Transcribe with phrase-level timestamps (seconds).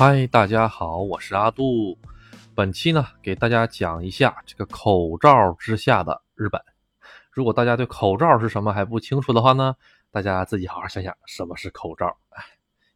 [0.00, 1.98] 嗨，大家好，我是阿杜。
[2.54, 6.58] 本期呢，给大家讲一下这个口罩之下的日本。
[7.30, 9.76] 如果大家对口罩是什么还不清楚的话呢，
[10.10, 12.16] 大家自己好好想想什么是口罩。
[12.30, 12.42] 哎，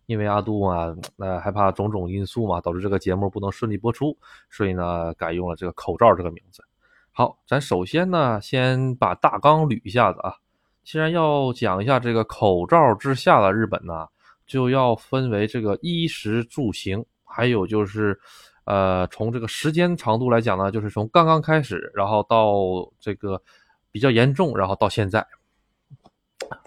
[0.07, 4.17] 因为阿杜啊，呃，害怕种种因素嘛，导致这个节目不能顺利播出，
[4.49, 6.65] 所以呢，改用了这个口罩这个名字。
[7.13, 10.37] 好，咱首先呢，先把大纲捋一下子啊。
[10.83, 14.09] 既然要讲一下这个口罩之下的日本呢。
[14.47, 18.19] 就要分为这个衣食住行，还有就是，
[18.65, 22.53] 呃，从这个时间长度来讲呢，就是从刚刚开始，然后到
[23.01, 23.43] 这个
[23.91, 25.27] 比较严重，然后到现在。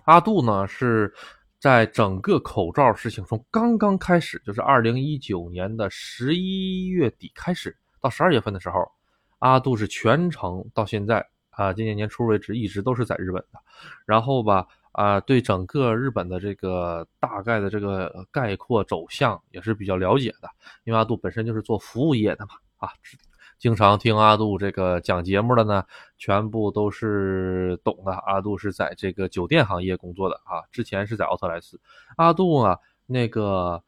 [0.05, 1.13] 阿杜呢是
[1.59, 8.91] 在整个口罩事情从刚刚开始，就是二零一九年的十一月底开始到十二月份的时候，
[9.39, 13.59] 阿杜是全程到现在啊，今年年初为止一直都是在日本的，
[14.05, 14.67] 然后吧。
[14.97, 20.49] 啊，对整个日本的这个大概的这个概括走向也是比较了解的，
[20.85, 22.89] 因为阿杜本身就是做服务业的嘛，啊，
[23.59, 25.85] 经常听阿杜这个讲节目的呢，
[26.17, 28.11] 全部都是懂的。
[28.11, 31.79] 阿杜是在这个酒店行业工作的啊，之前是在奥特莱斯。
[32.15, 33.83] 阿杜啊，那个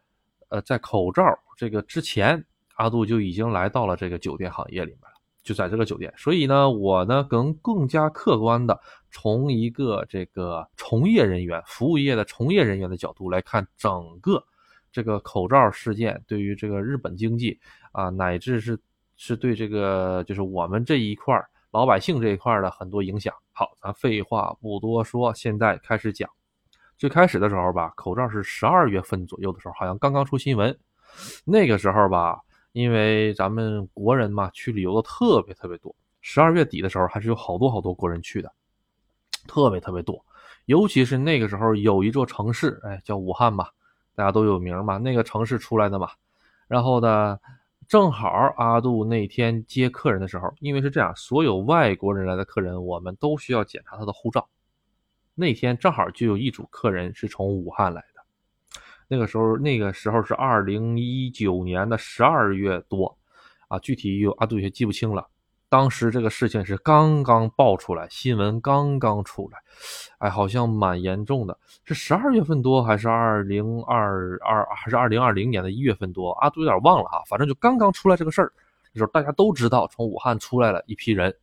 [0.50, 1.23] 呃，在口罩
[1.58, 5.19] 这个之前，阿杜就已经来到了这个酒店行业里面了。
[5.42, 14.44] 就在这个酒店，所以呢，我呢更更加客观的从一个这个从业人员、服务业的从业人员的角度来看，整个
[14.92, 17.58] 这个口罩事件对于这个日本经济
[17.94, 18.78] 啊，乃至是
[19.16, 23.34] 是对这个就是我们这一块老百姓这一块的很多影响。
[23.53, 26.30] 好，咱废话不多说，现在开始讲。
[26.98, 30.78] 最开始的时候吧，口罩是十二月份左右的时候，好像刚刚出新闻，
[31.46, 32.42] 那个时候吧。
[32.72, 35.95] 因为咱们国人嘛，去旅游的特别特别多。
[36.22, 38.52] 十二月底的时候，还是有好多好多国人去的，
[39.48, 40.23] 特别特别多。
[40.66, 43.72] 尤其是那个时候，有一座城市，哎，叫武汉吧，
[44.14, 44.97] 大家都有名嘛。
[44.97, 46.09] 那个城市出来的嘛，
[46.67, 47.40] 然后呢，
[47.88, 54.47] 正好阿杜那天接客人的时候，因为是这样，所有外国人来的客人，我们都需要检查他的护照。
[55.34, 58.03] 那天正好就有一组客人是从武汉来。
[59.12, 63.18] 那个时候，那个时候是二零一九年的十二月多，
[63.68, 65.28] 啊，具体有阿杜也记不清了。
[65.68, 69.58] 当时这个事情是刚刚爆出来，新闻刚刚出来，
[70.19, 71.58] 哎，好像蛮严重的。
[71.86, 76.31] 是十二月份多，还是二零二二，还是二零二零年的一月份多？
[76.34, 77.22] 阿杜有点忘了哈。
[77.28, 78.52] 反正就刚刚出来这个事儿，
[78.94, 81.36] 时候大家都知道，从武汉出来了一批人。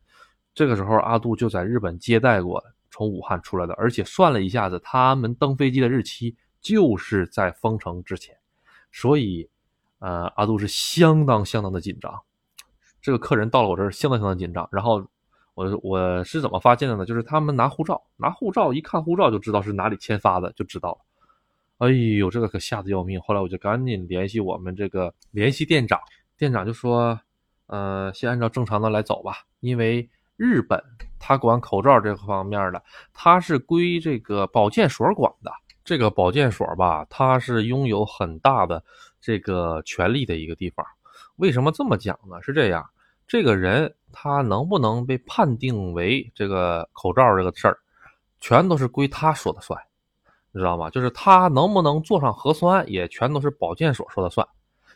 [0.53, 6.33] 这个时候，阿杜就在日本接待过从武汉出来的，而且算了一下子，他们登飞机的日期。
[6.67, 8.35] 就是在封城之前，
[8.91, 9.49] 所以，
[9.99, 12.13] 呃，阿杜是相当相当的紧张。
[13.01, 14.67] 这个客人到了我这儿，相当相当紧张。
[14.69, 15.07] 然后，
[15.53, 17.05] 我我是怎么发现的呢？
[17.05, 20.97] 就是他们拿护照，拿护照一看护照就知道是哪里签发的，就知道了。
[21.77, 23.21] 哎呦，这个可吓得要命。
[23.21, 25.97] 后来我就赶紧联系我们这个联系店长，
[26.37, 27.17] 店长就说，
[27.67, 30.83] 呃，先按照正常的来走吧，因为日本
[31.17, 32.83] 他管口罩这个方面的，
[33.13, 35.51] 他是归这个保健所管的。
[35.87, 38.83] 这个保健所吧，它是拥有很大的
[39.21, 40.85] 这个权利的一个地方。
[41.37, 42.41] 为什么这么讲呢？
[42.41, 42.85] 是这样，
[43.25, 47.79] 这个人他能不能被判定为这个口罩这个事儿，
[48.41, 49.81] 全都是归他说的算，
[50.51, 50.89] 你知道吗？
[50.89, 54.45] 就是他能不能做上核酸，也全都是保健所说的算。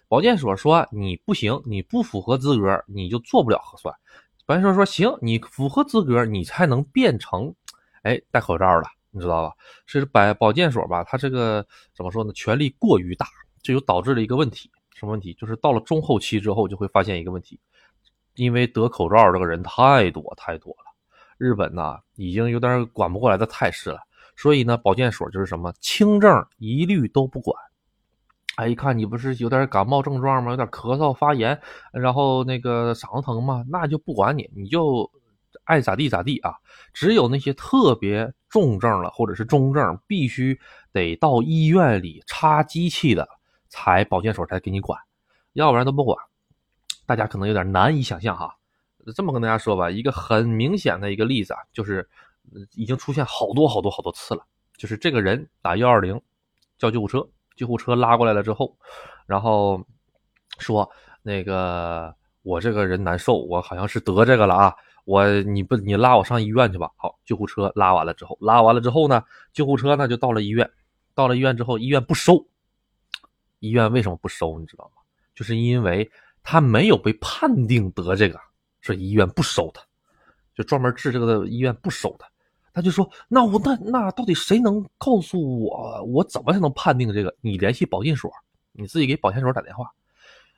[0.09, 3.95] 保健所说你不行，你不符合资格，你就做不了核酸。
[4.45, 7.55] 保健所说行，你符合资格，你才能变成，
[8.01, 8.89] 哎，戴口罩了。
[9.13, 9.53] 你知道吧？
[9.85, 11.03] 是保保健所吧？
[11.03, 12.31] 他这个怎么说呢？
[12.33, 13.27] 权力过于大，
[13.61, 14.71] 这就导致了一个问题。
[14.95, 15.33] 什么问题？
[15.33, 17.59] 就是到了中后期之后，就会发现一个问题，
[18.35, 20.85] 因为得口罩这个人太多太多了，
[21.37, 23.99] 日本呢已经有点管不过来的态势了。
[24.37, 27.53] 所以呢，保健所就是什么轻症一律都不管。
[28.55, 30.51] 哎，一看你不是有点感冒症状吗？
[30.51, 31.59] 有点咳嗽、发炎，
[31.91, 33.65] 然后那个嗓子疼吗？
[33.69, 35.11] 那就不管你，你就。
[35.63, 36.55] 爱咋地咋地啊！
[36.93, 40.59] 只有那些特别重症了，或者是中症，必须
[40.91, 43.27] 得到医院里插机器的，
[43.69, 44.99] 才保健所才给你管，
[45.53, 46.17] 要不然都不管。
[47.05, 48.55] 大家可能有点难以想象哈。
[49.15, 52.07] 这么跟大家说吧，一个很明显的一个例子啊，就是
[52.73, 54.45] 已经出现好多好多好多次了。
[54.77, 56.19] 就是这个人打幺二零
[56.77, 58.75] 叫救护车，救护车拉过来了之后，
[59.25, 59.83] 然后
[60.59, 60.89] 说
[61.21, 64.75] 那个我这个人难受，我好像是得这个了啊。
[65.05, 66.91] 我你不你拉我上医院去吧。
[66.95, 70.69] 好，救护车拉完了之后，拉完了之后呢，救护车呢就到了医院。
[71.13, 72.45] 到了医院之后，医院不收。
[73.59, 74.59] 医院为什么不收？
[74.59, 75.01] 你知道吗？
[75.35, 76.09] 就是因为
[76.43, 78.39] 他没有被判定得这个，
[78.81, 79.81] 所以医院不收他。
[80.55, 82.27] 就专门治这个的医院不收他。
[82.73, 87.35] 他就说：“那我那那到底谁能告诉我，我怎么才能判定这个？
[87.41, 88.31] 你联系保健所，
[88.71, 89.91] 你自己给保健所打电话。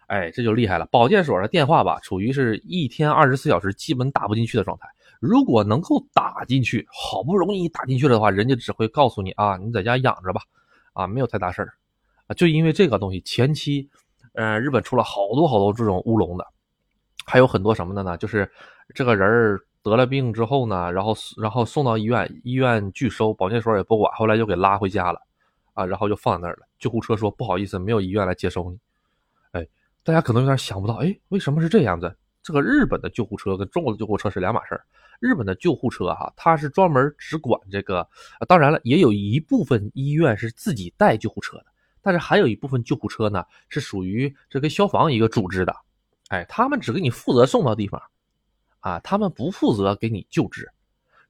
[0.07, 0.85] 哎，这就厉害了。
[0.91, 4.87] 保健所的电话吧，处于是一天二十四小时基本打不进去的状态。
[5.19, 10.41] 如果能够打进去，好不容易打进去了的话，人家只会告诉你啊，你在家养着吧，
[10.91, 11.73] 啊，没有太大事儿。
[12.35, 13.89] 就因为这个东西，前期，
[14.33, 16.45] 呃，日本出了好多好多这种乌龙的，
[17.25, 18.17] 还有很多什么的呢？
[18.17, 18.51] 就是
[18.93, 25.19] 这个人儿得了病之后呢，然后然后送到医院，医院拒收，保健所也不管，后来就给拉回家了，
[25.73, 26.67] 啊，然后就放在那儿了。
[26.79, 28.77] 救护车说不好意思，没有医院来接收你。
[30.03, 32.13] 大家可能有点想不到，哎，为什么是这样子？
[32.41, 34.85] 这个日本的救护车跟中国的救护车是两码事儿。
[35.21, 38.05] 日本的救护车哈，它是专门只管这个，
[38.45, 41.65] 当然了，也有一部分医院是自己带救护车的，
[42.01, 45.73] 但是还有一部分救护车呢是属于这跟消防一个组织的，
[46.27, 48.01] 哎，他们只给你负责送到地方，
[48.81, 50.69] 啊，他们不负责给你救治，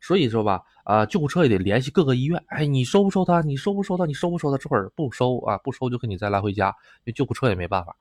[0.02, 3.42] 所以说吧，啊，救护车也得联系各个医院，哎，你收不收他？
[3.42, 4.08] 你收不收他？
[4.08, 4.58] 你收不收他？
[4.58, 7.96] 这会儿不收啊，不收就给你再来回家，因为救护车也没办法。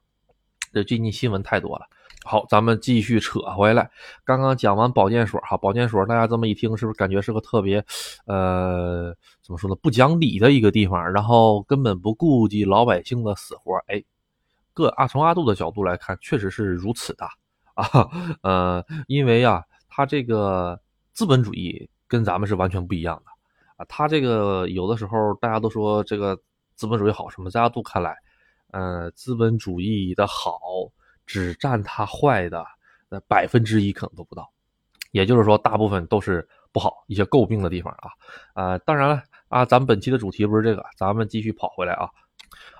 [0.73, 1.87] 这最近新闻太多了。
[2.25, 3.91] 好，咱们继续扯回来。
[4.25, 7.85] 刚刚讲完保健所，哈，保健所，大家这么一听，是不是感觉是个特别，
[8.27, 11.13] 呃，怎么说呢，不讲理的一个地方？
[11.13, 13.77] 然后根本不顾及老百姓的死活。
[13.89, 14.03] 哎，
[14.73, 17.27] 各阿从阿杜的角度来看，确实是如此的
[17.75, 18.09] 啊。
[18.43, 20.81] 呃，因为啊，他这个
[21.13, 23.33] 资本主义跟咱们是完全不一样的
[23.77, 23.85] 啊。
[23.89, 26.39] 他这个有的时候大家都说这个
[26.77, 28.17] 资本主义好什么，在阿杜看来，
[28.73, 30.59] 呃，资本主义的好。
[31.25, 32.67] 只占它坏的
[33.09, 34.53] 那百分之一可能都不到，
[35.13, 38.11] 也就是说大部分都是不好一些诟病的地方啊
[38.55, 42.11] 啊当然了啊咱们本期的主题不是这个，咱们继续跑回来啊，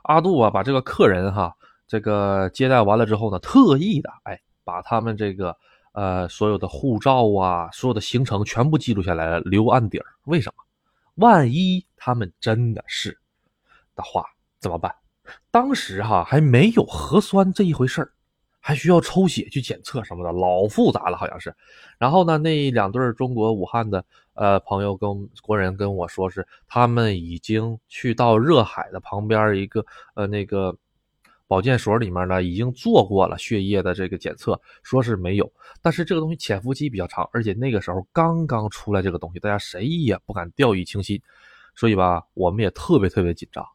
[0.03, 1.57] 阿杜啊把这个客人哈
[1.87, 5.57] 这个接待完了之后呢，特意的哎把他们这个
[5.93, 10.65] 呃所有的护照啊所有的行程全部记录下来了留案底儿，为什么？
[11.15, 13.17] 万一他们真的是
[13.95, 14.27] 的话
[14.59, 14.93] 怎么办？
[15.51, 18.13] 当时哈还没有核酸这一回事儿。
[18.65, 21.53] 还需要抽血去检测什么的，老复杂了，好像是。
[21.99, 29.85] 然后呢，那两对中国武汉的呃朋友跟国人跟我说，是他们已经去到热海的旁边一个
[30.15, 30.77] 呃那个
[31.49, 35.53] 保健所里面呢，已经做过了血液的这个检测，说是没有。
[35.83, 41.21] 但是这个东西潜伏期比较长，而且那个时候刚刚出来这个东西，大家谁也不敢掉以轻心，
[41.75, 43.67] 所以吧，我们也特别特别紧张。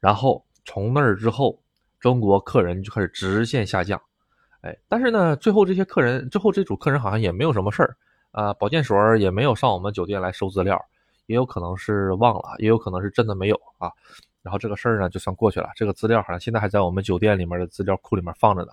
[0.00, 1.58] 然后从那儿之后，
[1.98, 3.98] 中国客人就开始直线下降。
[4.60, 7.96] 哎，但是呢，最后这些客人，最后这组客人好像也没有什么事儿，
[8.32, 10.78] 啊，保健所也没有上我们酒店来收资料，
[11.26, 13.90] 也有可能是忘了，也有可能是真的没有啊。
[14.42, 18.68] 然后这个事儿呢就算过去了，这个资料好像现在还在我们酒店里面的资料库里面放着呢。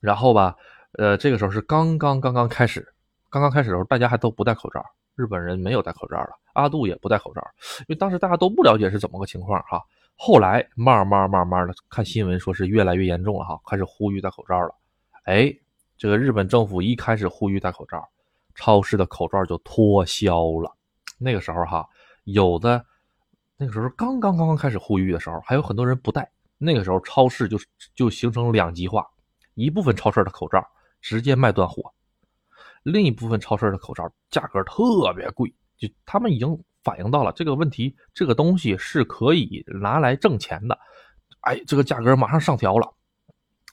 [0.00, 0.54] 然后吧，
[0.92, 2.92] 呃，这个时候是刚刚刚刚开始，
[3.30, 4.84] 刚刚开始的时候大家还都不戴口罩，
[5.14, 7.40] 日本人没有戴口罩了，阿杜也不戴口罩，
[7.80, 9.80] 因为当时大家都不了解是怎么个情况哈。
[10.18, 14.74] 后来慢慢慢慢的看新闻，说是越来越严重了哈，开始呼吁戴口罩了。
[15.24, 15.54] 哎，
[15.98, 18.08] 这个日本政府一开始呼吁戴口罩，
[18.54, 20.74] 超市的口罩就脱销了。
[21.18, 21.86] 那个时候哈，
[22.24, 22.82] 有的
[23.58, 26.30] 那个时候刚刚刚刚开始呼吁的时候，还有很多人不戴。
[26.56, 27.58] 那个时候超市就
[27.94, 29.06] 就形成两极化，
[29.54, 30.66] 一部分超市的口罩
[31.02, 31.92] 直接卖断货，
[32.82, 36.58] 另一部分超市的口罩价格特别贵，就他们已经。
[36.86, 40.78] 反映到了这个问题，这个东西是可以拿来挣钱的，
[41.40, 42.88] 哎，这个价格马上上调了。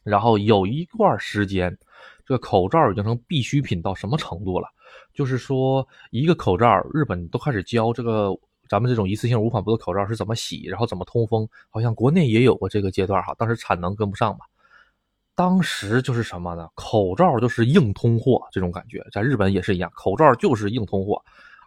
[0.04, 1.78] 然后有一段时间，
[2.26, 4.68] 这个口罩已经成必需品到什么程度了？
[5.14, 8.36] 就是说，一个口罩，日本都开始教这个
[8.68, 11.48] 咱们这种一次性无纺布的口罩是怎么洗，然后怎么通风。
[11.70, 14.40] 好像国内也有过这个阶段哈，当时产能跟不上嘛。
[15.36, 16.68] 当时就是什么呢？
[16.74, 21.24] 口罩就是硬通货，这种感觉，在日本也是一样，口罩就是硬通货。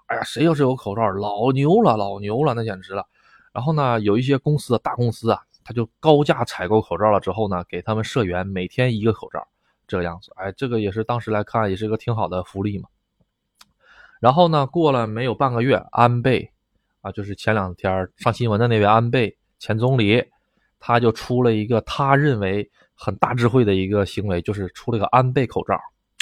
[0.06, 3.04] 哎呀，谁要是有口罩，老牛了，老牛了，那简直了。
[3.52, 9.44] 然后呢，有一些公司的，大公司啊，他就高价采购口罩了之后呢，给他们社员每天一个口罩，
[9.88, 10.30] 这个样子。
[10.36, 12.88] 哎，这个也是当时来看也是一个挺好的福利嘛。
[14.20, 16.52] 然后呢，过了没有半个月，安倍
[17.00, 20.22] 啊，就是前两天上新闻的那位安倍前总理，
[20.78, 25.76] 他就出了一个他认为很大智慧的一个行为，就是出了个安倍口罩。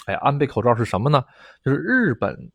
[0.07, 1.23] 哎，安倍口罩是什么呢？
[1.63, 2.51] 就是日本。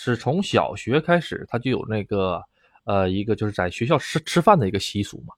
[0.00, 2.40] 是从小学开始，他就有那个，
[2.84, 5.34] 呃，一个就是在学校吃吃饭的一个习俗嘛，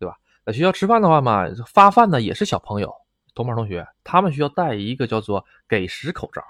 [0.00, 0.18] 对吧？
[0.44, 2.92] 在学校吃饭的话嘛，发饭呢也是小朋友，
[3.36, 6.42] 同班同学，他们需要戴一个叫做给食口罩，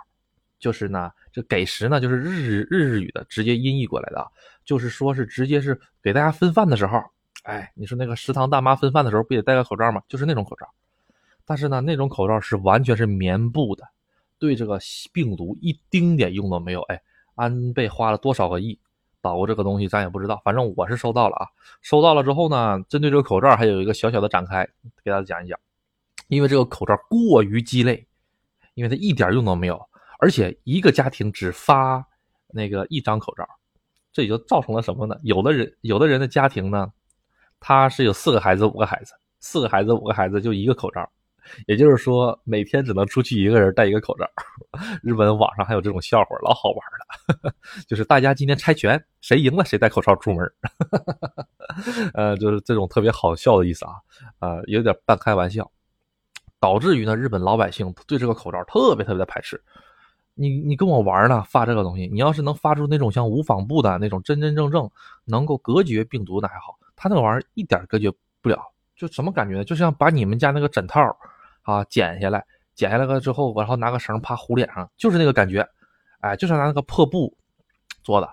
[0.58, 4.26] 就是呢，这给食呢就是日日日语的直接音译过来的，
[4.64, 6.98] 就是说是直接是给大家分饭的时候，
[7.42, 10.02] 哎，你说那个食堂大妈分饭的时候不也戴个口罩吗？
[10.08, 10.66] 就是那种口罩，
[11.44, 13.86] 但是呢，那种口罩是完全是棉布的，
[14.38, 14.80] 对这个
[15.12, 16.98] 病毒一丁点用都没有，哎。
[17.40, 18.78] 安倍花了多少个亿
[19.22, 20.40] 导过这个东西，咱也不知道。
[20.44, 21.48] 反正我是收到了啊，
[21.80, 24.68] 收到了之后呢，针对这个口罩还有一个小小的展开，
[25.02, 25.58] 给大家讲一讲。
[26.28, 28.06] 因为这个口罩过于鸡肋，
[28.74, 29.80] 因为它一点用都没有，
[30.18, 32.04] 而且一个家庭只发
[32.48, 33.48] 那个一张口罩，
[34.12, 35.16] 这也就造成了什么呢？
[35.22, 36.92] 有的人有的人的家庭呢，
[37.58, 41.10] 他是有四个孩子五个孩子，四个孩子五个孩子就一个口罩。
[41.66, 44.28] 也就是说，每天只能出去一个人戴一个口罩。
[45.02, 47.52] 日本网上还有这种笑话，老好玩了。
[47.86, 50.52] 就是大家今天猜拳，谁赢了谁戴口罩出门。
[52.14, 53.92] 呃，就是这种特别好笑的意思啊，
[54.40, 55.70] 呃，有点半开玩笑，
[56.58, 59.62] 导致于呢，日本老百姓对这个口罩特别特别的排斥。
[60.34, 64.90] 你你跟我玩呢，发这个东西，你要是能发出那种像无纺布的那种真真正正
[65.24, 68.58] 能够隔绝病毒的还好，他那玩意儿一点隔绝不了，
[68.96, 69.64] 就什么感觉呢？
[69.64, 71.00] 就像把你们家那个枕套。
[71.62, 75.66] 啊，剪下来，剪下来了之后，然后拿个绳啪糊脸上，就是那个感觉，
[76.20, 77.36] 哎，就是拿那个破布
[78.02, 78.28] 做的，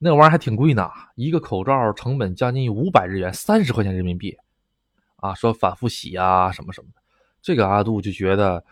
[0.00, 4.36] 那个玩意儿还挺贵呢，一个口罩成本将近五百日元，三十块钱人民币，
[5.16, 7.00] 啊，说反复洗啊什么什么的，
[7.40, 8.64] 这个阿杜就觉得，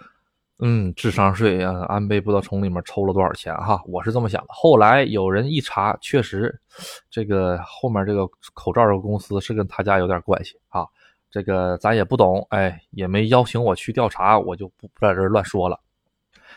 [0.58, 4.48] 嗯，智商税啊，安倍不知道从里面抽了多少钱哈，我是这么想的。
[4.48, 6.60] 后来有人一查，确实，
[7.08, 10.84] 这个后面这个口罩这个公司是跟他家有点关系啊。
[11.30, 15.80] 这个咱也不懂，哎，也没邀请我去调查，我就不不在这乱说了。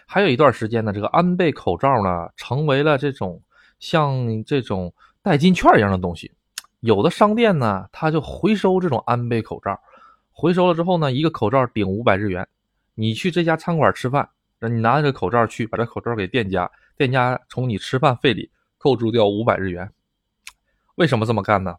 [0.05, 3.41] 还有一段时间呢，这个安倍口罩呢，成为了这种
[3.79, 6.31] 像这种代金券一样的东西。
[6.79, 9.79] 有的商店呢，他就回收这种安倍口罩，
[10.31, 12.47] 回收了之后呢，一个口罩顶五百日元。
[12.95, 14.27] 你去这家餐馆吃饭，
[14.59, 19.89] 那你拿着口罩去，把这口罩给店家，店家从你吃饭费里扣除掉五百日元。
[20.95, 21.77] 为什么这么干呢？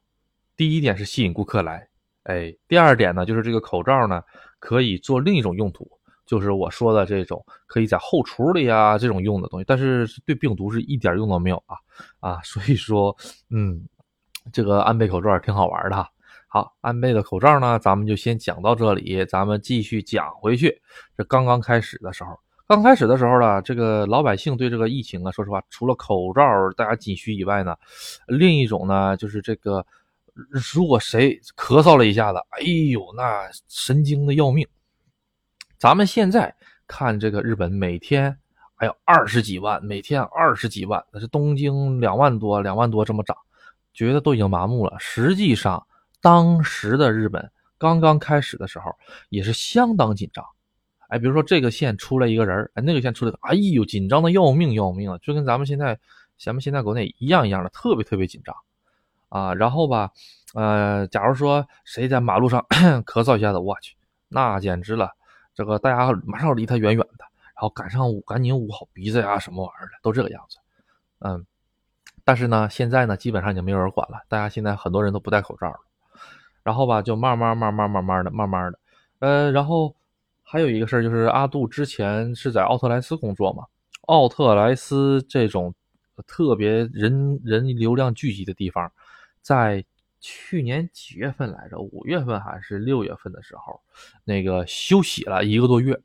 [0.57, 1.89] 第一点是吸引顾客来。
[2.25, 4.23] 哎，第二点呢，就是这个口罩呢，
[4.59, 5.87] 可以做另一种用途，
[6.25, 11.77] 就是我说的这种可以在后厨里啊这种用的东西，但是对病毒是一点用都没有啊
[12.21, 13.15] 啊，所以说，
[13.51, 13.87] 嗯，
[14.53, 16.09] 这个安倍口罩挺好玩的。
[16.49, 20.81] 好，安倍的口罩呢，咱们就先讲到这里，咱们继续讲回去。
[21.19, 26.43] 这刚刚开始的时候，刚开始的时候呢，这个老百姓对这个疫情啊，说实话，除了口罩
[26.75, 27.77] 大家紧需以外呢，
[28.29, 29.85] 另一种呢就是这个。
[30.75, 34.67] 如果谁咳嗽了一下子，哎呦，那神经的要命。
[35.79, 36.55] 咱们现在
[36.87, 38.37] 看这个日本，每天
[38.75, 43.37] 还有二十几万，每天二十几万，那是东京两万多，两万多这么涨，
[43.93, 44.97] 觉得都已经麻木了。
[44.99, 45.87] 实际上，
[46.21, 48.91] 当时的日本刚刚开始的时候
[49.29, 50.45] 也是相当紧张。
[51.09, 55.97] 哎，比如说这个县出来一个人，哎，那个县出来，哎呦，紧张的要命要命啊，就跟咱们现在
[56.43, 58.53] 咱们现在国内一样一样的，特别特别紧张。
[59.35, 60.13] 啊，然后吧，
[60.55, 62.65] 呃，假如说谁在马路上
[63.05, 63.97] 咳嗽一下子，我去，
[64.29, 65.11] 那简直了，
[65.57, 70.59] 这个大家马上离他远远的，然后赶上捂，赶紧捂好鼻子呀，什么玩意儿的，都这个样子。
[71.19, 71.45] 嗯，
[72.23, 75.81] 但是呢，现在呢，基本上已经没有人管了，大家现在很多人都不戴口罩了。
[76.63, 78.79] 然后吧，就慢慢慢慢慢慢的，慢慢的，
[79.19, 79.97] 呃，然后
[80.45, 83.65] 还有一个事儿就是阿杜之前是在奥特莱斯工作嘛，
[84.03, 85.75] 奥特莱斯这种
[86.25, 88.93] 特别人人流量聚集的地方。
[89.45, 89.85] 在
[90.21, 91.79] 去年几月份来着？
[91.79, 93.79] 五月份还是六月份的时候，
[94.25, 96.01] 那个休息了一个多月。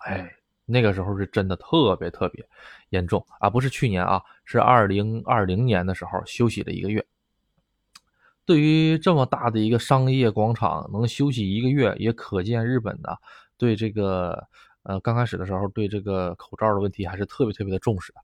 [0.00, 0.34] 哎，
[0.66, 2.44] 那个时候是真的特别特别
[2.88, 3.48] 严重啊！
[3.48, 7.06] 不是去年啊，是二零二零年的时候休息了一个月。
[8.44, 13.10] 对于这么大的一个商业广场能休息一个月，也可见日本呢
[13.56, 14.48] 对这个
[14.82, 18.20] 呃刚开始的时候对这个口罩的问题还是特别特别的重视的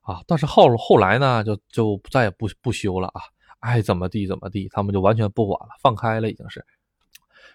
[0.00, 0.22] 啊。
[0.26, 3.20] 但是后后来呢，就就再也不不休了啊。
[3.60, 6.64] 爱怎么地怎么地，他们就完全不管了，放开了已经是。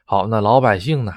[0.05, 1.11] 好，那老百姓呢？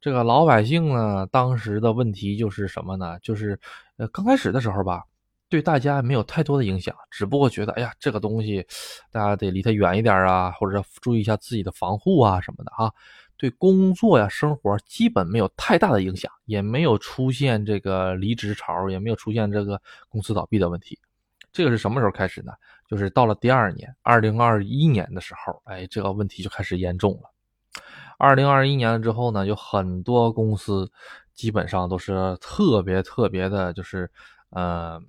[0.00, 3.18] 这个老百姓呢，当时的问题就是什么呢？
[3.20, 3.56] 就是
[3.98, 5.04] 呃，刚开始的时候吧，
[5.48, 8.66] 对大家没有太多的影响，只不过觉得，哎呀，这个东西
[9.12, 12.92] 大家得离它远一点啊，或者注意一下自己的防护啊什么的啊。
[13.36, 20.98] 对工作呀、生活基本没有太大的影响，也没有出现这个离职潮，也没有出现这个公司倒闭的问题。
[21.52, 22.52] 这个是什么时候开始呢？
[22.92, 27.32] 就是到了第二年，二零二一年的时候，哎，这个问题就开始严重了。
[28.18, 30.92] 二零二一年之后呢，有很多公司
[31.32, 34.10] 基本上都是特别特别的，就是
[34.50, 35.00] 呃，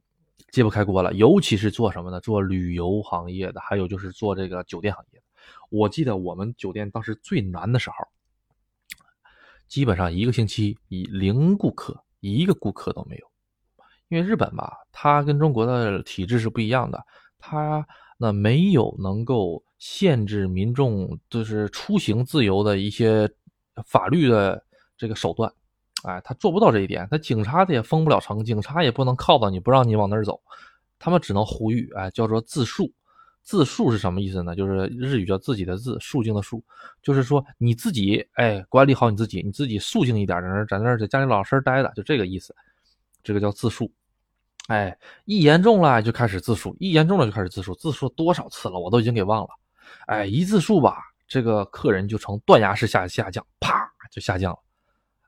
[0.53, 1.11] 揭不开锅了。
[1.11, 2.21] 尤其是做什么呢？
[2.21, 5.25] 做旅游行业的，还有就是做这个酒店行业的。
[5.69, 7.97] 我记得我们酒店当时最难的时候，
[9.67, 13.27] 基本上一个星期以零顾客，一个顾客都没有。
[14.07, 17.05] 因为日本吧，它跟中国的体制是不一样的。
[17.45, 17.85] 他
[18.17, 23.29] 那没有能够限制民众就是出行自由的一些
[23.85, 24.63] 法律的
[24.97, 25.51] 这个手段，
[26.03, 27.05] 哎，他做不到这一点。
[27.11, 30.39] 他警察他也封不了城，警察也不能靠到你不让你往那儿走，
[30.97, 32.89] 他们只能呼吁，哎，叫做自述。
[33.41, 34.55] 自述是什么意思呢？
[34.55, 36.63] 就是日语叫自己的自，肃静的肃，
[37.01, 42.55] 就是说你自己，哎，管理好你自己，你自己肃静一点，在那在那在家里老实待着，就这个意思。
[43.21, 43.91] 这个叫自述。
[44.67, 49.49] 哎，一严重了就开始自述，一严重了就开始自述，自述多少次了，我都已经给忘了。
[50.07, 54.59] 哎，一自述吧，这个客人就成断崖式下下降，啪就下降了。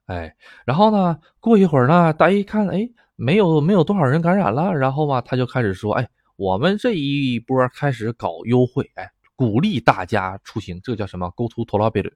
[0.06, 6.08] 哎，然后呢，过一会儿呢，大家一看，哎，没有没有多少人感染了，然后嘛，他就开始说，哎。
[6.38, 12.12] 我们这一波开始搞优惠，哎，鼓励大家出行，这个叫什么？Go to t o l a b e l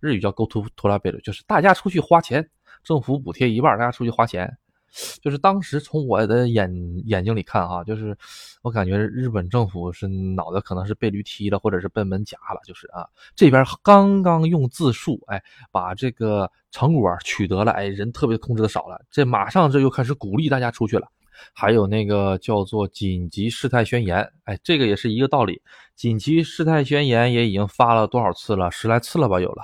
[0.00, 2.46] 日语叫 Go to t o l a b e l 就是大家出去花钱，
[2.82, 4.54] 政府补贴一半，大家出去花钱。
[5.20, 6.72] 就是当时从我的眼
[7.06, 8.16] 眼睛里看，哈，就是
[8.62, 21.08] 我感觉日本政府是脑袋可能是被驴踢了，或者是被门夹了，就是啊，这边刚刚用自述，哎，把这个成果取得了，哎，人特别控制的少了，这马上这又开始鼓励大家出去了。
[21.52, 25.60] 还有那个叫做紧急事态宣言，哎，这个也是一个道理。
[25.96, 28.70] 紧急事态宣言也已经发了多少次了？
[28.70, 29.40] 十来次了吧？
[29.40, 29.62] 有了。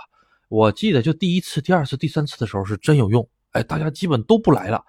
[0.48, 4.84] 我记得就第一次、第二次、第三次的时候是真有用，哎，大家基本都不来了。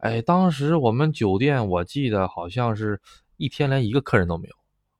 [0.00, 3.00] 哎，当时我们酒店我记得好像是
[3.36, 4.54] 一天连一个客人都没有。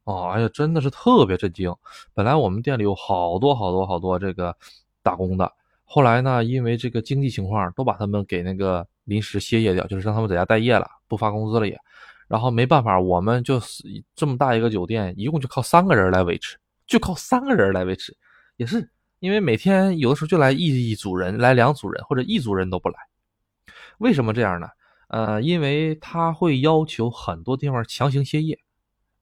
[0.05, 1.75] 哦，哎呀，真的是特别震惊。
[2.15, 4.57] 本来我们店里有好多好多好多这个
[5.03, 5.53] 打工的，
[5.85, 8.87] 后来呢，因为这个经济情况，都把他们给那个。
[9.05, 11.77] 临时歇业掉，就是让他们在家待业了，不发工资了也。
[12.29, 13.61] 然后没办法，我们就
[14.15, 18.17] 这么大一个酒店，一共就靠三个人来维持，就靠三个人来维持。
[18.57, 18.89] 也是
[19.19, 22.95] 因为每天有的时候就来一一组人，来两组人或者一组人都不来。
[23.99, 24.69] 为什么这样呢？
[25.11, 28.59] 呃，因为他会要求很多地方强行歇业。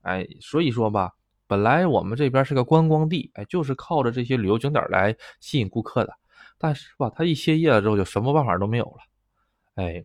[0.03, 1.13] 哎，所以说吧，
[1.47, 6.13] 本来我们这边是个观光地，哎，就是靠着这些旅游景点来吸引顾客的。
[6.59, 8.99] 但是吧，他一歇业了之后，就什么办法都没有了。
[9.77, 10.05] 哎，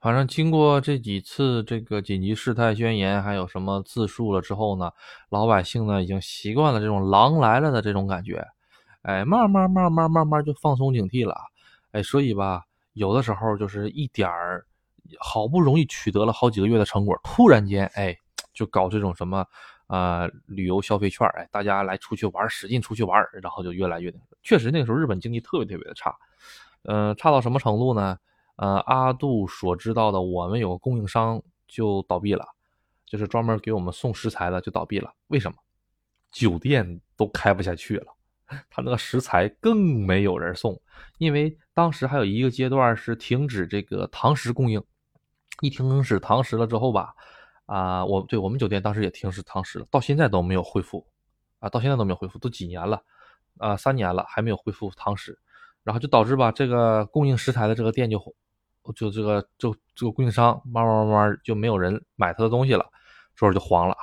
[0.00, 4.92] 反正经过这几次这个紧急事态宣言，还有什么自述了之后呢，
[5.28, 8.46] 老百姓呢已经习惯了这种狼来了的这种感觉，
[9.02, 11.34] 哎，慢慢慢慢慢慢就放松警惕了，
[11.92, 12.64] 哎，所以吧，
[12.98, 14.66] 有的时候就是一点儿
[15.18, 18.16] 好不容易取得了好几个月的成果，突然间哎，
[18.52, 19.46] 就搞这种什么
[19.86, 26.14] 啊旅游消费券，哎，大家来出去玩，使劲出去玩，然后就越来越确实那个时候日本经济特别特别的差，
[26.82, 28.18] 嗯，差到什么程度呢？
[28.56, 32.44] 呃，阿杜所知道的，我们有个供应商就倒闭了，
[33.06, 35.14] 就是专门给我们送食材的就倒闭了。
[35.28, 35.56] 为什么？
[36.30, 38.12] 酒店都开不下去了，
[38.70, 40.80] 他那个食材更没有人送，
[41.18, 44.82] 因为当时还有一个阶段是停止这个堂食供应，
[45.60, 47.14] 一停止堂食了之后吧，
[47.66, 51.06] 啊，我对我们酒店当时也停止堂食了，到现在都没有恢复，
[51.60, 53.02] 啊，到现在都没有恢复，都几年了，
[53.58, 55.38] 啊，三年了还没有恢复堂食，
[55.84, 58.18] 然后就导致吧，这个供应食材的这个店就。
[58.96, 62.86] 就这个，就这个供应商慢慢慢慢就没有人买他的东西了，
[63.36, 63.94] 这会儿就黄了。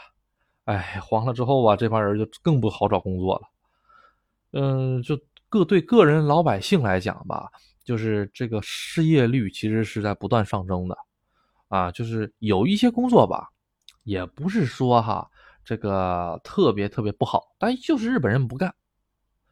[0.65, 3.47] 哎，黄了之后吧，这帮人就更不好找工作了。
[4.57, 7.51] 嗯，就个对个人老百姓来讲吧，
[7.83, 10.97] 就是这个失业率其实是在不断上升的。
[11.67, 13.49] 啊，就是有一些工作吧，
[14.03, 15.29] 也不是说哈
[15.65, 18.73] 这个特别特别不好，但就是日本人不干。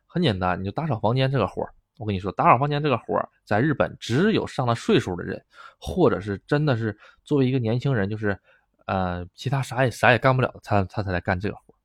[0.05, 1.73] 很简单，你就打扫房间这个活儿。
[1.97, 5.43] 我跟你说，打扫房间这个活儿，在日本只有上了岁数的人，
[5.79, 8.39] 或者是真的是作为一个年轻人，就是
[8.85, 11.77] 呃，其他啥也啥也干不了，他他才来干这个活儿。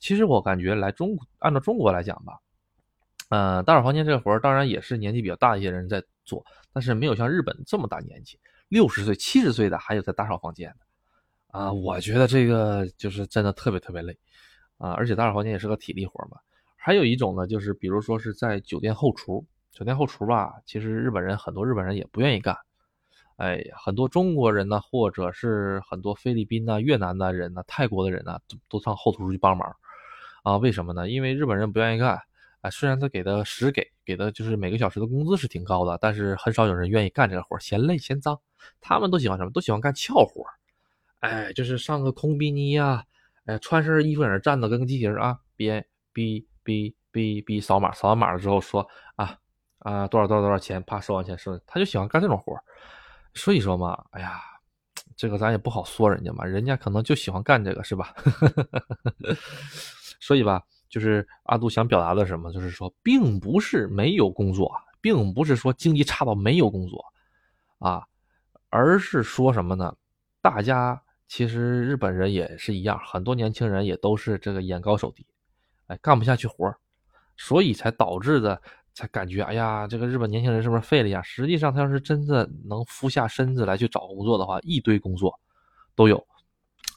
[0.00, 2.38] 其实我感觉来中按照中国来讲吧，
[3.28, 11.72] 呃，打扫房间这个活儿，当然也是年纪比较大一些人在做，但是没有像日本这么大年纪，六十岁、七十岁的还有在打扫房间的啊。
[11.72, 14.16] 我觉得这个就是真的特别特别累
[14.78, 16.38] 啊，而且打扫房间也是个体力活嘛。
[16.76, 22.56] 还有一种呢，就是比如说是在酒店后厨，酒店后厨吧，其实日本人很多日本人也不愿意干，
[23.38, 29.74] 哎，很多中国人呢，或者是很多菲律宾呐、越南的人呢、泰国的人呢，都都上后厨去帮忙，
[30.44, 31.10] 啊，为什么呢？
[31.10, 32.20] 因为日本人不愿意干，
[32.62, 38.40] 哎，虽然他给的实给给的就是每个小时的工资是挺高的，但是很少有人愿意干这个活嫌累嫌脏，
[38.80, 39.50] 他们都喜欢什么？
[39.50, 40.44] 都喜欢干俏活
[41.20, 43.04] 哎，就是上个空比尼呀，
[43.44, 46.44] 哎，穿身衣服在那站着，跟个机器人啊，别哔。
[46.66, 49.38] 哔哔哔，扫码，扫完码了之后说啊
[49.78, 52.52] 啊多少多少多少钱，啪收完钱收，他就喜欢干这种活
[53.34, 54.40] 所以说嘛，哎呀，
[55.16, 58.12] 这个咱也不好说人家嘛，人家可能就喜欢干这个，是吧？
[60.18, 67.04] 所以吧，就是阿杜想表达的什么，就是说，并不是没有工作，并不是说经济差到没有工作
[67.78, 68.04] 啊，
[68.70, 69.94] 而是说什么呢？
[70.40, 75.26] 大家其实日本人也是一样，很多年轻人也都是这个眼高手低。
[75.88, 76.74] 哎，干不下去活
[77.36, 78.60] 所以才导致的，
[78.94, 81.20] 才感觉哎呀，这个日本年轻人是不是废了呀？
[81.22, 85.38] 实际上，他要是真的能俯下身子来去找工作的话，一堆工作
[85.94, 86.24] 都有。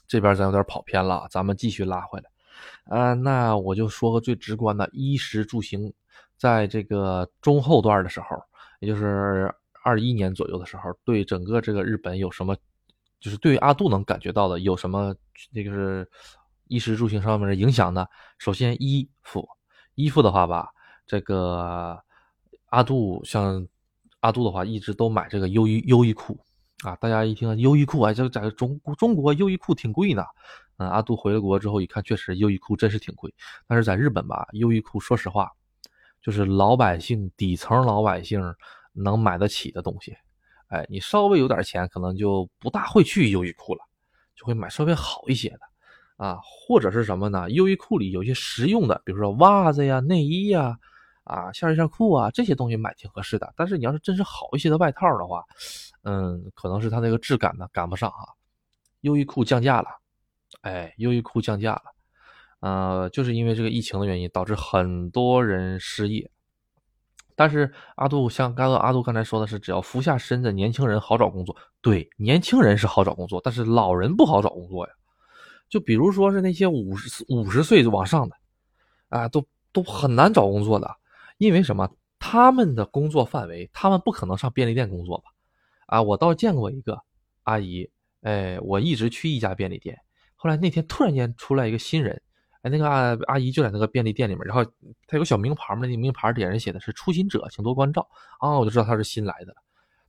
[0.08, 2.29] 这边咱有点跑偏了，咱们继续拉回来。
[2.90, 5.92] 啊，那我就说个最直观的，衣食住行，
[6.36, 8.26] 在这个中后段的时候，
[8.80, 12.56] 也就是二一年左右的时候，对整个这个日本有什么，
[13.20, 15.14] 就是对阿杜能感觉到的有什么，
[15.52, 16.10] 那个是
[16.66, 18.04] 衣食住行上面的影响呢？
[18.38, 19.48] 首先，衣服，
[19.94, 20.70] 衣服的话吧，
[21.06, 21.96] 这个
[22.70, 23.64] 阿杜像
[24.18, 26.36] 阿杜的话，一直都买这个优衣优衣库。
[26.82, 30.24] 啊，大家一听优衣库，哎，这在中中国优衣库挺贵呢。
[30.80, 33.30] 嗯，阿杜回了国之后一看，确实优衣库真是挺贵。
[33.66, 35.52] 但是在日本吧，优衣库说实话，
[36.22, 38.42] 就是老百姓底层老百姓
[38.94, 40.16] 能买得起的东西。
[40.68, 43.80] 哎，你稍微有点钱，可能就不大会去优衣库了，
[44.34, 45.60] 就会买稍微好一些的。
[46.16, 47.50] 啊，或者是什么呢？
[47.50, 50.78] 优衣库里有些实用的，比如说袜子呀、内衣呀。
[51.24, 53.52] 啊，线衣线裤啊，这些东西买挺合适的。
[53.54, 55.44] 但是你要是真是好一些的外套的话，
[56.02, 58.24] 嗯，可能是它那个质感呢赶不上啊。
[59.02, 59.88] 优衣库降价了，
[60.62, 61.82] 哎，优衣库降价了，
[62.60, 66.30] 呃，就是因为这个疫情的原因，导致很多人失业。
[67.34, 71.56] 但是阿杜像刚刚阿杜刚才说的是，只要服下身的年轻人好找工作。
[71.80, 74.92] 对，年轻人是好找工作，但是老人不好找工作呀。
[75.68, 78.36] 就比如说是那些五十五十岁往上的，
[79.08, 80.90] 啊，都都很难找工作的。
[81.38, 81.88] 因为什么？
[82.22, 85.30] 他们的工作范围，他们不可能上便利店工作吧？
[85.86, 87.00] 啊，我倒见过一个
[87.44, 89.98] 阿姨，哎，我一直去一家便利店，
[90.40, 92.18] 后来那天突然间出来一个新人，
[92.62, 94.64] 哎，那个阿阿姨就在那个便利店里面，然后
[95.06, 98.08] 她有个小名牌嘛，那名牌底下人写的是“初心者，请多关照”，
[98.40, 99.54] 啊，我就知道她是新来的。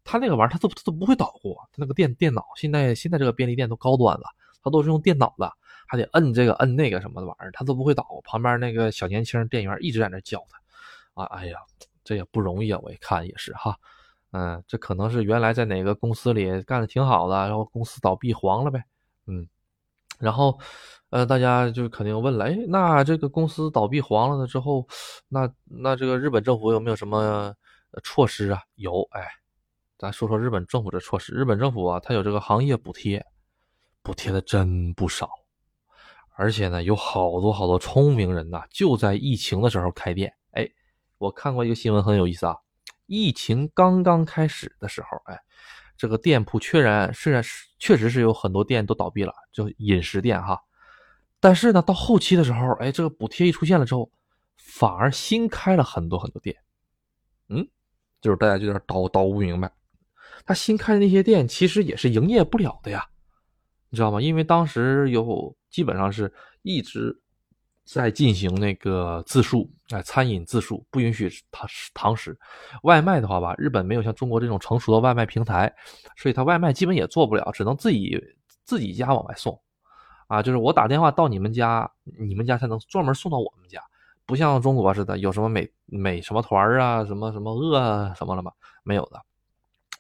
[0.06, 4.24] 她那个玩意儿，她都她都不会捣鼓，她那个电电脑，现在现在这个便利店都高端了，
[4.64, 5.52] 她都是用电脑的，
[5.86, 8.22] 还得摁这个摁那个什么的玩意儿，她都不会捣鼓。
[8.24, 10.62] 旁边那个小年轻店员一直在那教她。
[11.14, 11.58] 啊，哎呀，
[12.06, 12.80] 这也不容易啊！
[12.82, 13.76] 我一看也是哈，
[14.32, 18.82] 嗯，这可能是原来在哪个公司里干的挺好的，然后公司倒闭黄了呗，
[19.28, 19.46] 嗯，
[20.22, 20.58] 然后，
[21.10, 24.88] 呃，大家就肯定问了，哎，那这个公司倒闭黄了的之后，
[25.28, 27.54] 那那这个日本政府有没有什么
[28.04, 28.62] 措施啊？
[28.76, 29.28] 有，哎，
[29.98, 31.34] 咱说说日本政府的措施。
[31.34, 33.26] 日本政府啊，它有这个行业补贴，
[34.02, 35.30] 补贴的真不少，
[36.36, 40.34] 而且呢，有好多好多聪明人呐，就在疫情的时候开店。
[40.52, 40.70] 哎
[41.18, 42.56] 我看过一个新闻，很有意思啊。
[43.06, 45.38] 疫情刚刚开始的时候，哎，
[46.02, 50.60] 这个店铺确然虽然是确实是有很多店都倒闭了，就饮食店哈。
[51.40, 54.12] 但是呢，到后期的时候，哎，这个补贴一出现了之后，
[54.58, 56.56] 反而新开了很多很多店。
[57.50, 57.68] 嗯，
[58.20, 59.72] 就是大家就有点叨叨不明白，
[60.44, 63.08] 他新开的那些店其实也是营业不了的呀，
[63.92, 64.20] 你知道吗？
[64.20, 66.34] 因为当时有基本上是
[66.64, 67.21] 一直。
[67.84, 72.38] 在进行那个自述，哎，餐饮自述不允许堂堂食。
[72.84, 75.74] 外卖的话吧，日本没有像中国这种成熟的外卖平台，
[76.16, 78.18] 所以他外卖基本也做不了，只能自己
[78.64, 79.60] 自己家往外送。
[80.28, 83.82] 啊，就是我打电话到你们家，你们家才能专门送到我们家，
[84.26, 88.52] 不像中国似的有什么美美什么团啊，什么什么饿啊什么了吗？
[88.84, 89.22] 没有的。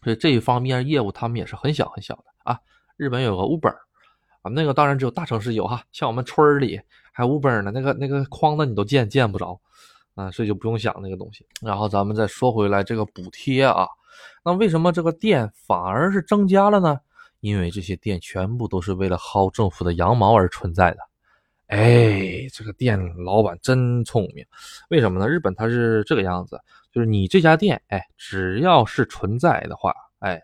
[0.03, 2.59] 所以这一方面业务他们也是很小很小的啊。
[2.95, 3.75] 日本有个 Uber。
[4.41, 9.59] 啊，那个当然只有大城市有哈，像我们村里还有 Uber 呢，那个那个框子你都见见不着，
[10.15, 11.45] 啊，所以就不用想那个东西。
[11.61, 13.87] 然后咱们再说回来这个补贴啊，
[14.43, 16.99] 那为什么这个店反而是增加了呢？
[17.41, 20.97] 因为这些店全部都是为了薅政府的羊毛而存在的。
[21.67, 24.45] 哎，这个店老板真聪明，
[24.89, 25.27] 为什么呢？
[25.27, 26.59] 日本它是这个样子，
[26.91, 30.41] 就是你这家店，哎，只要是存在的话，哎，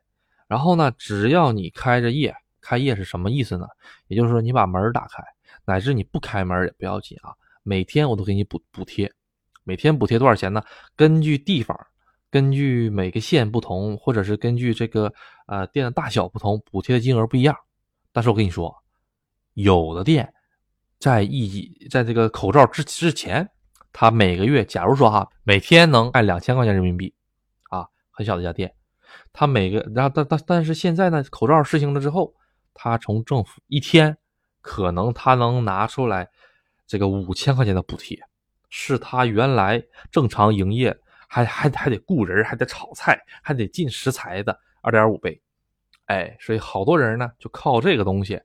[0.47, 2.35] 然后呢，只要你开着业。
[2.59, 3.65] 开业是什么意思呢？
[4.07, 5.23] 也就是说，你把门打开，
[5.67, 7.35] 乃至你不开门也不要紧啊。
[7.61, 9.13] 每天我都给你补补贴，
[9.65, 10.63] 每天补贴多少钱呢？
[10.95, 11.77] 根据地方，
[12.31, 15.13] 根据每个县不同，或者是根据这个
[15.47, 17.55] 呃店的大小不同，补贴的金额不一样。
[18.13, 18.73] 但是我跟你说，
[19.53, 20.33] 有的店
[20.97, 23.47] 在一在这个口罩之之前，
[23.91, 27.13] 他每个月，假如说哈，每天能卖两千块钱人民币
[27.69, 28.73] 啊，很小的一家店，
[29.33, 32.33] 他每个，然后但但但是现在呢，口罩实行了之后。
[32.79, 34.15] 他从政府一天
[34.61, 36.29] 可能他能拿出来
[36.85, 38.19] 这个五千块钱的补贴，
[38.69, 45.41] 是他原来正常营业还还还得雇人，还得炒菜，还得进食材的二点五倍。
[46.05, 48.41] 哎，所以好多人呢就靠这个东西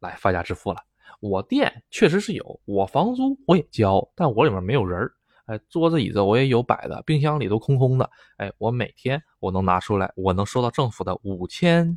[0.00, 0.82] 来发家致富了。
[1.20, 5.10] 我店确实是有，我房租我也交，但我里面没有人
[5.46, 8.10] 哎，桌子椅子我也有摆的，冰箱里都空空的。
[8.36, 11.96] 哎，我每天我能拿出来，我能收到政府的五千。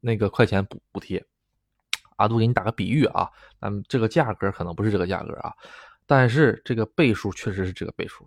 [0.00, 1.24] 那个块钱补补贴，
[2.16, 3.28] 阿杜给你打个比喻啊，
[3.60, 5.52] 嗯，这个价格可能不是这个价格啊，
[6.06, 8.26] 但是这个倍数确实是这个倍数。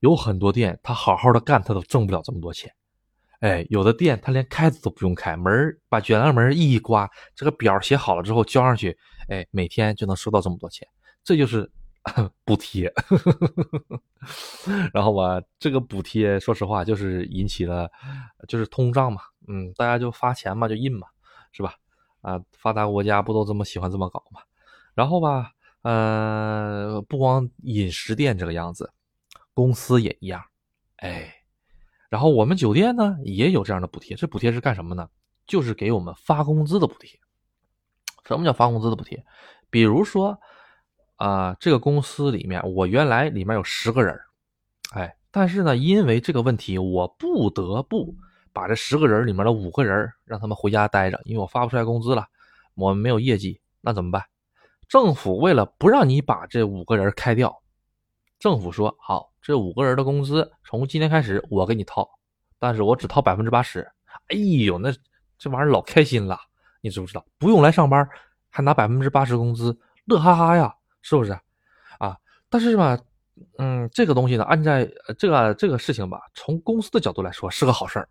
[0.00, 2.72] 有很多店他好好的干，他都挣不了这么多钱。
[3.40, 8.96] 哎，有的店他连开子都不用开，门把卷帘门一刮，这个表写好了之后交上去，
[9.28, 10.86] 哎，每天就能收到这么多钱，
[11.24, 11.68] 这就是
[12.44, 12.92] 补贴。
[14.94, 17.90] 然后吧，这个补贴说实话就是引起了，
[18.46, 21.08] 就是通胀嘛，嗯，大家就发钱嘛，就印嘛，
[21.50, 21.74] 是吧？
[22.22, 24.40] 啊，发达国家不都这么喜欢这么搞吗？
[24.94, 28.92] 然后吧，呃，不光饮食店这个样子，
[29.52, 30.42] 公司也一样，
[30.96, 31.34] 哎。
[32.08, 35.08] 然后我们酒店呢也有这样的补贴，这补贴是干什么呢？
[35.46, 37.18] 就是给我们发工资的补贴。
[38.24, 39.24] 什么叫发工资的补贴？
[39.70, 40.38] 比如说
[41.16, 44.20] 啊，这个公司里面我原来里面有十个人，
[44.92, 48.14] 哎，但是呢，因为这个问题，我不得不
[48.52, 52.26] 把这十个人里面的五个人让他们回家待着，因为我发不出来工资了，
[52.74, 54.22] 我们没有业绩，那怎么办？
[54.88, 57.62] 政府为了不让你把这五个人开掉，
[58.38, 59.30] 政府说好。
[59.40, 62.08] 这五个人的工资从今天开始我给你掏，
[62.60, 63.80] 但是我只掏百分之八十。
[64.28, 64.94] 哎呦，那
[65.36, 66.38] 这玩意儿老开心了，
[66.80, 67.26] 你知不知道？
[67.38, 68.08] 不用来上班，
[68.50, 71.32] 还拿百分之八十工资，乐哈哈呀，是不是？
[71.98, 72.16] 啊，
[72.48, 72.96] 但是吧，
[73.58, 74.88] 嗯，这个东西呢，按在
[75.18, 78.08] 这个这个事情吧，从公司的角度来说是个好事儿，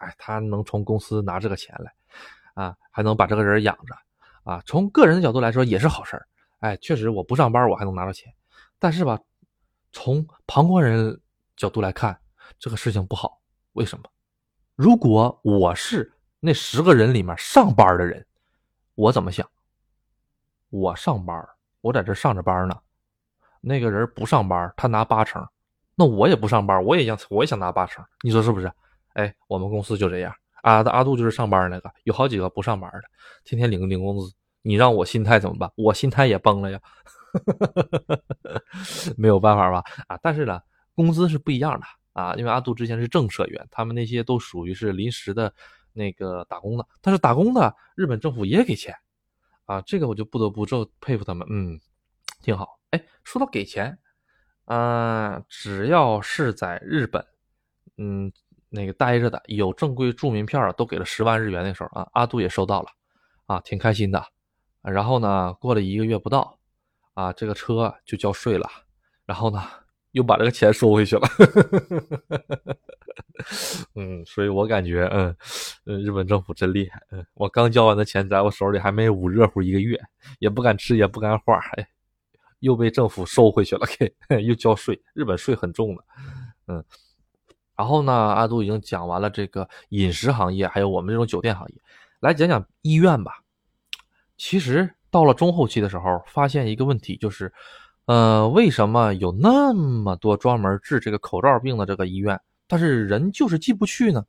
[0.00, 1.94] 哎，他能从公司拿这个钱来，
[2.52, 3.94] 啊，还能把这个人养着，
[4.44, 6.26] 啊，从个人的角度来说也是好事儿，
[6.58, 8.30] 哎，确实我不上班我还能拿到钱，
[8.78, 9.18] 但是吧。
[9.92, 11.20] 从旁观人
[11.56, 12.16] 角度来看，
[12.60, 13.40] 这个事情不好。
[13.72, 14.04] 为什么？
[14.76, 18.24] 如果我是那十个人里面上班的人，
[18.94, 19.44] 我怎么想？
[20.68, 21.44] 我上班，
[21.80, 22.80] 我在这上着班呢。
[23.60, 25.44] 那个人不上班，他拿八成，
[25.96, 28.04] 那我也不上班，我也想，我也想拿八成。
[28.20, 28.72] 你说是不是？
[29.14, 30.34] 哎，我们公司就这样。
[30.62, 33.02] 阿阿杜就是上班那个，有好几个不上班的，
[33.44, 34.34] 天天领领工资。
[34.62, 35.70] 你让我心态怎么办？
[35.74, 36.80] 我心态也崩了呀。
[39.16, 39.82] 没有办法吧？
[40.06, 40.60] 啊，但是呢，
[40.94, 45.52] 工资是不一样的啊，因为阿杜之前是正社员，他们那些都属于是临时的
[45.94, 48.94] 那个打工的，但是打工的日本政府也给钱
[49.64, 51.80] 啊，这个我就不得不就佩服他们，嗯，
[52.42, 52.78] 挺好。
[52.90, 53.98] 哎，说到给钱，
[54.66, 57.24] 啊，只要是在日本，
[57.96, 58.30] 嗯，
[58.70, 62.88] 那个待着的有正规住民票都给了十万日元，那时候啊，阿杜也收到了，
[63.44, 64.24] 啊，挺开心的。
[64.82, 66.56] 然后呢，过了一个月不到。
[67.14, 68.66] 啊，这个车就交税了，
[69.26, 69.60] 然后呢，
[70.12, 71.28] 又把这个钱收回去了。
[73.94, 75.36] 嗯，所以我感觉，嗯，
[75.84, 77.02] 日本政府真厉害。
[77.10, 80.00] 嗯，我刚交完的钱在我手里还没捂热乎一个月，
[80.38, 81.86] 也不敢吃，也不敢花，哎，
[82.60, 85.02] 又被政府收回去了，给 又交税。
[85.12, 86.04] 日本税很重的。
[86.68, 86.82] 嗯，
[87.80, 91.74] 然后呢，阿杜已经讲完了这个饮食行业，还有我们这种酒店行业，
[92.20, 93.40] 来讲讲医院吧。
[94.36, 94.94] 其实。
[95.12, 97.52] 到了中后期的时候，发现一个问题，就是，
[98.04, 104.24] 呃，为什么有那么多专门治这个口罩病的这个医院，但是人就是进不去呢？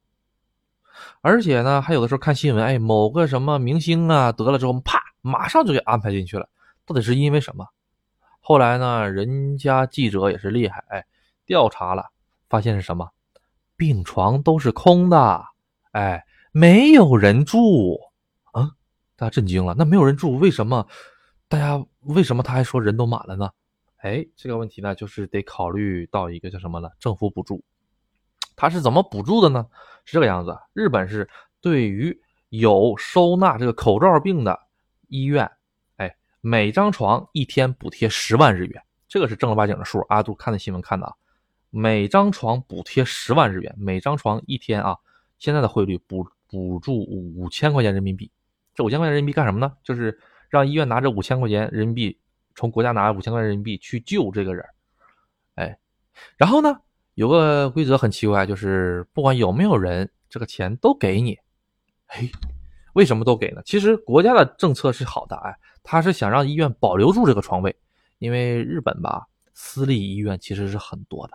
[1.21, 6.49] 而且呢，还有的时候看新闻，哎，某个什么明星啊得了之后，啪，马上就给安排进去了，
[6.87, 7.67] 到底是因为什么？
[8.39, 11.05] 后来呢，人家记者也是厉害，哎，
[11.45, 12.09] 调查了，
[12.49, 13.07] 发现是什么？
[13.81, 15.43] 病床都是空的，
[15.93, 17.99] 哎，没有人住。
[18.51, 18.69] 啊
[19.15, 20.85] 大家震惊了，那没有人住，为什么？
[21.47, 23.49] 大家为什么他还说人都满了呢？
[23.97, 26.89] 哎，这个问题呢，就是得考虑到一个叫什么呢？
[26.99, 27.63] 政府补助，
[28.55, 29.65] 他是怎么补助的呢？
[30.05, 31.27] 是这个样子，日本是
[31.59, 32.15] 对于
[32.49, 34.59] 有收纳这个口罩病的
[35.07, 35.49] 医院，
[35.97, 40.05] 哎，每张床一天补贴十万日元，这个是正儿八经的数。
[40.09, 41.13] 阿杜看的新闻看的啊，
[41.71, 44.97] 每张床补贴十万日元，每张床一天啊，
[45.39, 48.29] 现在的汇率补补助五千块钱人民币。
[48.75, 49.73] 这五千块钱人民币干什么呢？
[49.83, 52.19] 就是让医院拿这五千块钱人民币，
[52.55, 54.65] 从国家拿五千块钱人民币去救这个人，
[55.55, 55.79] 哎，
[56.35, 56.77] 然后呢，
[57.13, 61.37] 有个规则很奇怪，就是不管有没有人，这个钱都给你。
[62.07, 62.29] 哎，
[62.93, 63.61] 为什么都给呢？
[63.63, 67.73] 其实国家的政策是好的，哎，他是想让医院保留住这个床位，
[68.19, 71.33] 因为日本吧，私立医院其实是很多的，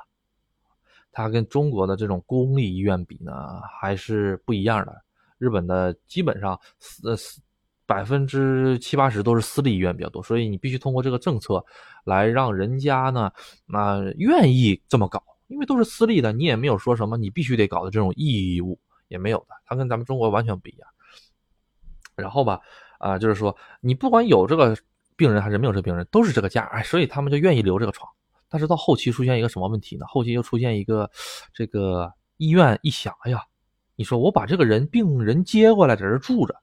[1.17, 3.33] 它跟中国的这种公立医院比呢，
[3.81, 4.95] 还是不一样的。
[5.39, 7.41] 日本的基本上四四
[7.87, 11.65] 百分之七八十都是私立医院比较多，所以你必须通过这个政策
[12.05, 13.33] 来让人家呢，
[13.65, 20.87] 那愿意这么搞，因为都是私立的，你也没有说什么你必须得搞的这种义务也没有的，它跟咱们中国完全不一样。
[22.15, 22.61] 然后吧，
[22.99, 24.77] 啊，就是说你不管有这个
[25.17, 28.07] 病人还是没有这病人，都是这个价，哎，所以他们就愿意留这个床。
[28.49, 30.07] 但是到后期出现一个什么问题呢？
[30.07, 31.11] 后期又出现一个
[31.53, 33.43] 这个医院一想，哎呀。
[33.99, 36.55] 你说我把这个人病人接过来在这住着，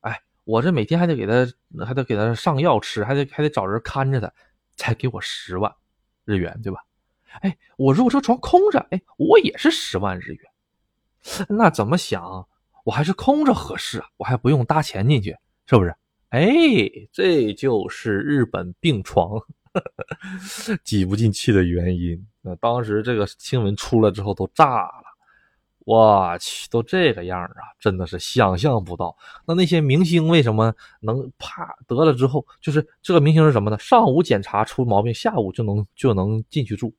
[0.00, 4.28] 哎，我这每天还得给他还得给他上药吃，还得还得找人看着他，
[4.74, 5.72] 才给我十万
[6.24, 6.80] 日元，对吧？
[7.42, 11.46] 哎，我如果这床空着，哎，我也是十万日元。
[11.48, 12.48] 那怎么想？
[12.84, 15.94] 我还是空着合适啊，我还不用搭钱进去，是不是？
[16.30, 16.48] 哎，
[17.12, 19.40] 这就是日本病床
[20.84, 22.26] 挤不进去的原因。
[22.40, 25.04] 那当时这个新闻出来之后都炸了，
[25.84, 29.16] 我去，都这个样啊，真的是想象不到。
[29.46, 33.78] 那那些明星为什么能啪得了之后，就是这个明星是什么呢？
[33.78, 36.94] 上午检查出毛病，下午就能就能进去住，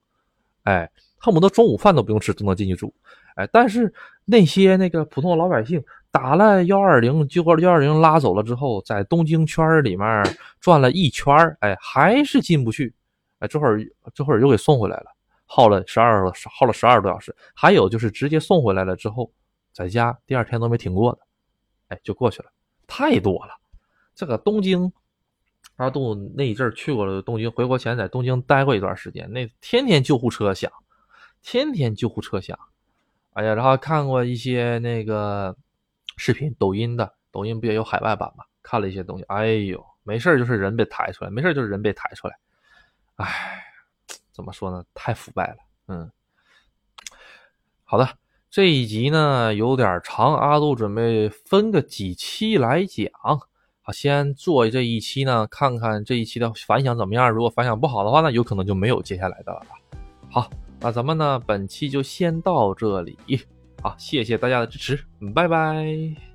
[0.64, 2.94] 哎，恨不得中午饭都不用吃都能进去住。
[3.36, 3.94] 哎，但是
[4.26, 10.24] 那些那个普通老百姓打了幺二零，结果幺二零拉走了之后，在东京圈里面
[10.60, 12.94] 转了一圈，哎，还是进不去。
[13.40, 15.06] 哎，这会儿这会儿又给送回来了，
[15.48, 17.36] 耗了十二耗了十二个多小时。
[17.56, 19.32] 还有就是直接送回来了之后，
[19.74, 21.20] 在家第二天都没挺过的，
[21.88, 22.52] 哎，就过去了，
[22.86, 23.54] 太多了。
[24.14, 24.94] 这个东京
[25.78, 30.72] 阿杜那一阵去过了东京，回国前在东京待过一段时间，那天天救护车响，
[31.42, 32.56] 天天救护车响。
[33.32, 35.56] 哎呀，然后看过一些那个
[36.18, 38.44] 视频，抖音的，抖音不也有海外版吗？
[38.62, 42.38] 看了一些东西，哎呦，没事就是人被抬出来，没事就是人被抬出来，
[43.16, 43.62] 哎，
[44.32, 44.84] 怎么说呢？
[44.94, 46.12] 太腐败了，嗯。
[47.84, 48.10] 好的，
[48.50, 53.12] 这一集呢有点长，阿杜准备分个几期来讲。
[53.82, 57.30] 好，先做这一期呢，看看这一期的反响怎么样。
[57.30, 59.66] 如果反响不好的话呢，有可能就没有接下来的了。
[60.30, 60.50] 好。
[60.80, 63.18] 那咱们呢，本期就先到这里，
[63.84, 65.04] 好，谢谢大家的支持，
[65.36, 66.33] 拜拜。